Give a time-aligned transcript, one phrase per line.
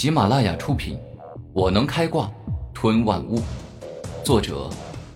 [0.00, 0.96] 喜马拉雅出品，
[1.52, 2.32] 《我能开挂
[2.72, 3.38] 吞万物》，
[4.24, 4.70] 作者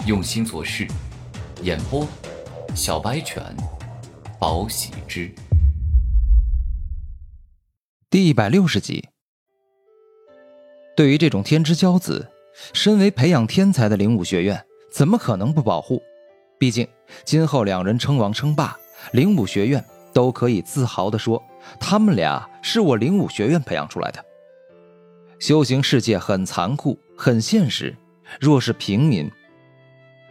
[0.07, 0.87] 用心做事，
[1.63, 2.07] 演播
[2.75, 3.43] 小白犬，
[4.39, 5.35] 宝喜之，
[8.11, 9.09] 第一百六十集。
[10.95, 12.31] 对于这种天之骄子，
[12.75, 14.63] 身为培养天才的灵武学院，
[14.93, 16.03] 怎么可能不保护？
[16.59, 16.87] 毕竟
[17.25, 18.77] 今后两人称王称霸，
[19.13, 19.83] 灵武学院
[20.13, 21.43] 都可以自豪地说，
[21.81, 24.23] 他们俩是我灵武学院培养出来的。
[25.39, 27.95] 修行世界很残酷，很现实。
[28.41, 29.31] 若是平民，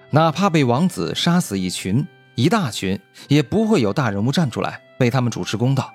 [0.09, 5.93] 哪怕被王子杀死一群、一大群，也不会有大人物站出来为他们主持公道。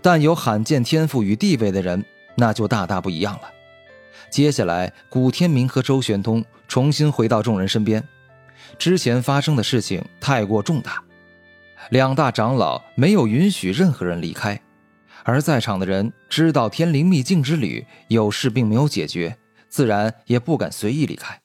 [0.00, 2.04] 但有罕见天赋与地位的人，
[2.36, 3.50] 那就大大不一样了。
[4.30, 8.02] 接下来，古天明和周玄通重新回到众人身边。
[8.78, 11.02] 之前发生的事情太过重大，
[11.90, 14.60] 两大长老没有允许任何人离开，
[15.24, 19.36] 而在场的人知道天灵秘境之旅有事并没有解决，
[19.68, 21.40] 自然也不敢随意离开。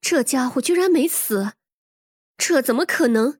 [0.00, 1.52] 这家伙居然没死，
[2.36, 3.38] 这怎么可能？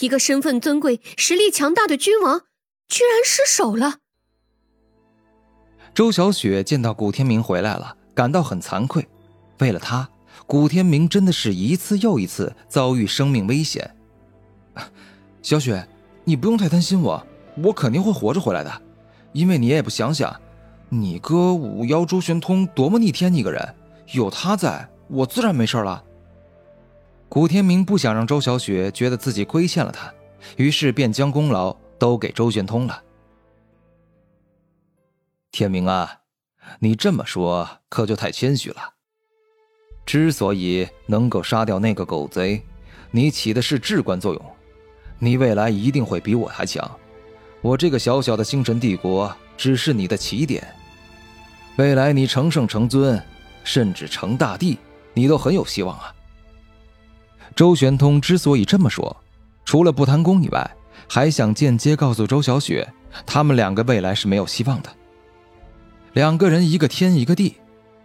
[0.00, 2.42] 一个身份尊贵、实力强大的君王，
[2.88, 3.98] 居然失手了。
[5.94, 9.06] 周小雪见到古天明回来了，感到很惭愧。
[9.58, 10.08] 为了他，
[10.46, 13.94] 古天明真的是一次又一次遭遇生命危险。
[15.42, 15.88] 小雪，
[16.24, 17.26] 你不用太担心我，
[17.62, 18.82] 我肯定会活着回来的。
[19.32, 20.34] 因为你也不想想，
[20.88, 23.74] 你哥五妖周玄通多么逆天一个人，
[24.12, 26.02] 有他在，我自然没事了。
[27.28, 30.12] 古天明不想让周小雪觉得自己亏欠了他，
[30.56, 33.02] 于是便将功劳都给周玄通了。
[35.52, 36.20] 天明啊，
[36.78, 38.94] 你这么说可就太谦虚了。
[40.06, 42.62] 之所以能够杀掉那个狗贼，
[43.10, 44.42] 你起的是至关作用。
[45.18, 46.90] 你未来一定会比我还强。
[47.60, 50.66] 我这个小小的星辰帝国只是你的起点，
[51.76, 53.20] 未来你成圣成尊，
[53.64, 54.78] 甚至成大帝，
[55.14, 56.14] 你都很有希望啊。
[57.56, 59.16] 周玄通之所以这么说，
[59.64, 60.76] 除了不贪功以外，
[61.08, 62.86] 还想间接告诉周小雪，
[63.26, 64.90] 他们两个未来是没有希望的。
[66.12, 67.56] 两个人一个天一个地，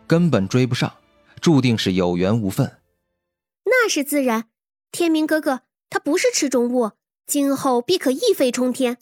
[0.07, 0.91] 根本追不上，
[1.39, 2.79] 注定是有缘无分。
[3.65, 4.45] 那是自然，
[4.91, 6.91] 天明哥哥他不是池中物，
[7.27, 8.97] 今后必可一飞冲天。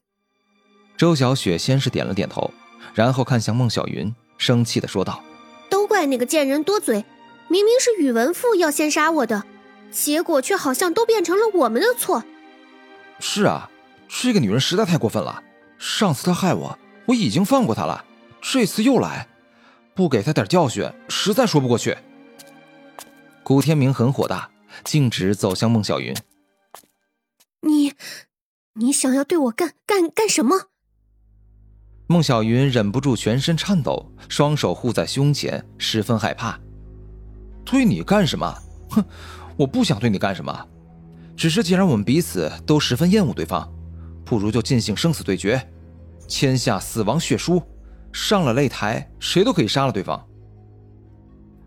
[1.02, 2.54] 周小雪先是点了点头，
[2.94, 5.24] 然后看向孟小云，生气的说道
[5.68, 7.04] ：“都怪那个贱人多嘴，
[7.48, 9.44] 明明是宇文赋要先杀我的，
[9.90, 12.24] 结果却好像都变成了我们的错。”
[13.20, 13.72] 是啊，
[14.08, 15.42] 这个女人实在太过分了。
[15.80, 18.06] 上次她害我，我已经放过她了，
[18.40, 19.28] 这次又来，
[19.96, 21.98] 不给她点教训，实在说不过去。
[23.42, 24.52] 古天明很火大，
[24.84, 26.16] 径直走向孟小云
[27.66, 27.92] ：“你，
[28.76, 30.66] 你想要对我干干干什么？”
[32.12, 36.60] 孟小云忍不住全身颤抖，双手护在胸前，十分害怕。
[37.64, 38.54] 推你干什么？
[38.90, 39.02] 哼，
[39.56, 40.68] 我不想对你干什么，
[41.38, 43.66] 只是既然我们彼此都十分厌恶对方，
[44.26, 45.66] 不如就进行生死对决，
[46.28, 47.64] 签下死亡血书，
[48.12, 50.22] 上了擂台，谁都可以杀了对方。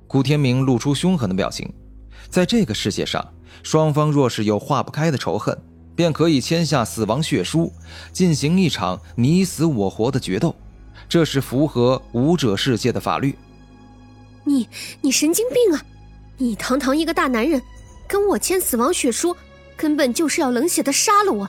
[0.06, 1.72] 古天明露出凶狠的表情，
[2.28, 3.26] 在这个世界上，
[3.62, 5.58] 双方若是有化不开的仇恨。
[5.96, 7.72] 便可以签下死亡血书，
[8.12, 10.54] 进行一场你死我活的决斗，
[11.08, 13.36] 这是符合武者世界的法律。
[14.44, 14.68] 你
[15.00, 15.82] 你神经病啊！
[16.36, 17.62] 你堂堂一个大男人，
[18.08, 19.36] 跟我签死亡血书，
[19.76, 21.48] 根本就是要冷血的杀了我。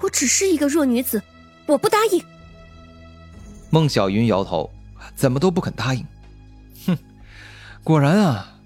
[0.00, 1.22] 我只是一个弱女子，
[1.66, 2.22] 我不答应。
[3.70, 4.70] 孟小云摇头，
[5.14, 6.04] 怎么都不肯答应。
[6.86, 6.98] 哼，
[7.84, 8.58] 果然啊，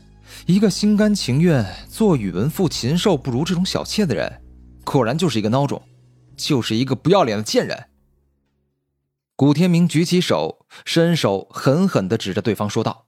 [0.46, 4.39] 一个心甘情愿做宇文赋禽兽不如这种小妾的人。
[4.92, 5.80] 果然就是一个孬种，
[6.36, 7.86] 就是一个不要脸的贱人。
[9.36, 13.06] 古天明举起手，伸手狠狠的指着对方说道：“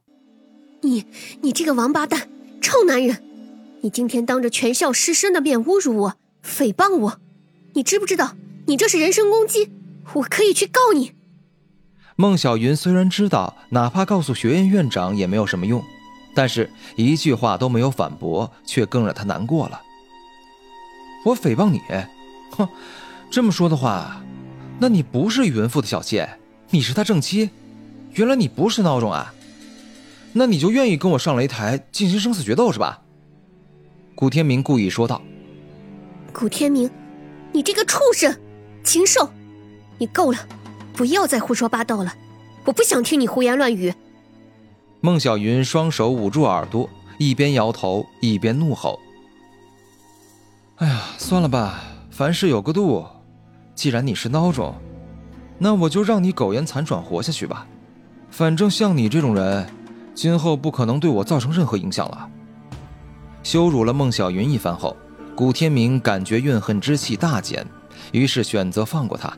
[0.82, 1.04] 你，
[1.40, 2.28] 你这个王八蛋，
[2.60, 3.20] 臭男人！
[3.80, 7.20] 你今天当着全校师生的面侮辱我，诽谤我，
[7.72, 9.72] 你知不知道你这是人身攻击？
[10.12, 11.16] 我可以去告你。”
[12.14, 15.82] 孟小云虽然知道，哪怕告诉学院院长也没有什么用，
[16.32, 19.82] 但是一句话都没有反驳，却更让她难过了。
[21.24, 21.80] 我诽谤你，
[22.50, 22.68] 哼！
[23.30, 24.22] 这么说的话，
[24.78, 26.28] 那你不是宇文父的小妾，
[26.70, 27.50] 你是他正妻。
[28.14, 29.32] 原来你不是孬种啊！
[30.34, 33.02] 那你就愿意跟我上擂台进行生死决斗是吧？
[34.14, 35.22] 古天明故意说道。
[36.32, 36.90] 古天明，
[37.52, 38.34] 你这个畜生，
[38.84, 39.30] 禽兽，
[39.98, 40.38] 你够了！
[40.94, 42.14] 不要再胡说八道了，
[42.64, 43.94] 我不想听你胡言乱语。
[45.00, 49.00] 孟小云双手捂住耳朵，一边摇头一边怒吼。
[50.82, 51.80] 哎呀，算了吧，
[52.10, 53.06] 凡事有个度。
[53.72, 54.74] 既然你是孬种，
[55.56, 57.64] 那我就让你苟延残喘活下去吧。
[58.32, 59.64] 反正像你这种人，
[60.12, 62.28] 今后不可能对我造成任何影响了。
[63.44, 64.96] 羞辱了孟小云一番后，
[65.36, 67.64] 古天明感觉怨恨之气大减，
[68.10, 69.32] 于是选择放过他。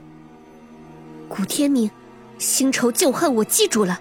[1.28, 1.90] 古天明，
[2.38, 4.00] 新仇旧恨我记住了，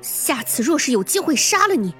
[0.00, 1.92] 下次若是有机会杀了你，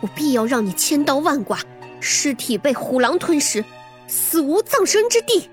[0.00, 1.58] 我必要让你千刀万剐，
[1.98, 3.64] 尸体被虎狼吞食，
[4.10, 5.48] 死无葬身之地。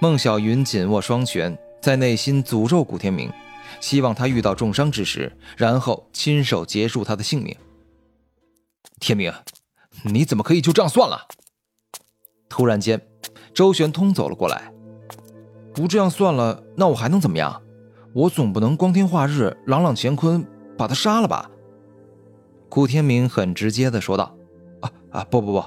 [0.00, 3.30] 孟小云紧握双拳，在内心诅咒古天明。
[3.80, 7.56] 希望他遇到重伤之时，然后亲手结束他的性命。
[9.00, 9.32] 天明，
[10.04, 11.26] 你怎么可以就这样算了？
[12.48, 13.00] 突然间，
[13.52, 14.72] 周玄通走了过来。
[15.72, 17.62] 不这样算了，那我还能怎么样？
[18.12, 20.46] 我总不能光天化日、朗朗乾坤
[20.78, 21.50] 把他杀了吧？
[22.68, 24.36] 古天明很直接的说道
[24.80, 25.64] ：“啊啊，不不不，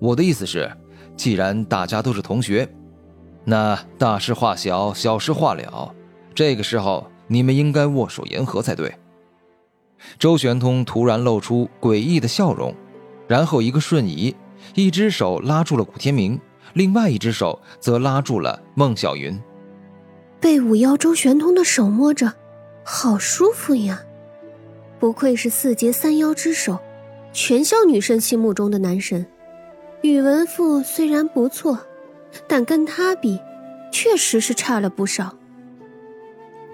[0.00, 0.74] 我的意思是，
[1.22, 2.68] 既然大家都是同学，
[3.44, 5.94] 那大事化小，小事化了。
[6.34, 8.94] 这个时候。”你们应该握手言和才对。
[10.18, 12.74] 周玄通突然露出诡异的笑容，
[13.26, 14.36] 然后一个瞬移，
[14.74, 16.38] 一只手拉住了古天明，
[16.74, 19.40] 另外一只手则拉住了孟小云。
[20.40, 22.34] 被五妖周玄通的手摸着，
[22.84, 24.02] 好舒服呀！
[25.00, 26.78] 不愧是四阶三妖之首，
[27.32, 29.24] 全校女生心目中的男神。
[30.02, 31.78] 宇文赋虽然不错，
[32.48, 33.40] 但跟他比，
[33.92, 35.34] 确实是差了不少。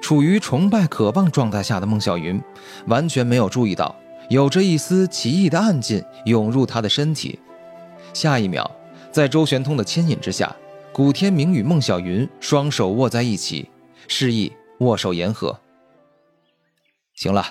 [0.01, 2.41] 处于崇拜渴望状态下的孟小云，
[2.87, 3.95] 完全没有注意到
[4.31, 7.39] 有着一丝奇异的暗劲涌入他的身体。
[8.15, 8.71] 下一秒，
[9.13, 10.57] 在周玄通的牵引之下，
[10.91, 13.69] 古天明与孟小云双手握在一起，
[14.07, 15.61] 示意握手言和。
[17.15, 17.45] 行了，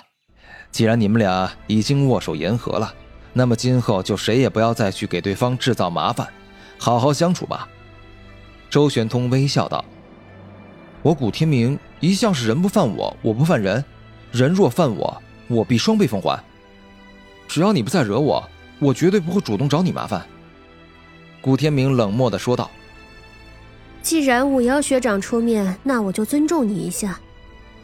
[0.72, 2.92] 既然你们俩已经握手言和了，
[3.32, 6.26] 那么今后就谁也不要再去给对方制造麻烦，
[6.78, 7.68] 好好相处吧。
[8.70, 9.84] 周玄通微笑道。
[11.02, 13.84] 我古天明一向是人不犯我，我不犯人，
[14.32, 16.42] 人若犯我，我必双倍奉还。
[17.46, 18.46] 只要你不再惹我，
[18.78, 20.26] 我绝对不会主动找你麻烦。”
[21.40, 22.68] 古天明冷漠的说道。
[24.02, 27.18] “既然五妖学长出面，那我就尊重你一下，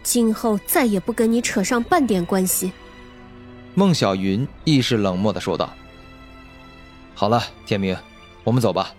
[0.03, 2.73] 今后再也不跟你扯上半点关系。”
[3.77, 5.75] 孟小云亦是冷漠的说道。
[7.13, 7.97] “好了，天明，
[8.45, 8.95] 我们走吧。”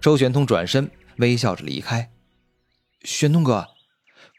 [0.00, 2.10] 周玄通转身微笑着离开。
[3.02, 3.68] 玄通哥，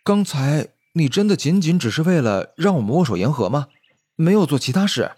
[0.04, 3.68] 刚才你真的仅仅只是为了让我们握手言和吗？
[4.16, 5.12] 没有做其他事？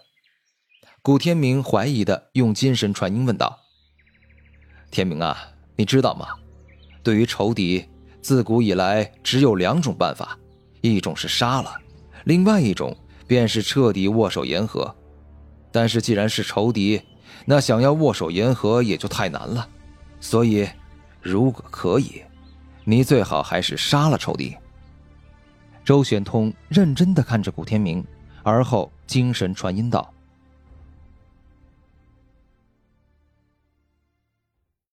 [1.00, 3.60] 古天明怀疑的用精神传音问道。
[4.90, 6.28] 天明啊，你知道吗？
[7.02, 7.86] 对于仇敌，
[8.20, 10.38] 自古以来只有两种办法，
[10.82, 11.74] 一种是杀了，
[12.24, 14.94] 另外一种便是彻底握手言和。
[15.72, 17.02] 但是既然是仇敌，
[17.44, 19.68] 那想要握手言和也就太难了。
[20.20, 20.68] 所以，
[21.20, 22.22] 如果可以。
[22.86, 24.54] 你最好还是杀了仇敌。
[25.84, 28.04] 周玄通认真的看着古天明，
[28.42, 30.13] 而后精神传音道。